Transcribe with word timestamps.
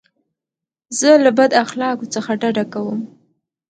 زه 0.99 1.09
له 1.23 1.31
بد 1.37 1.51
اخلاقو 1.63 2.11
څخه 2.13 2.31
ډډه 2.41 2.63
کوم. 2.73 2.99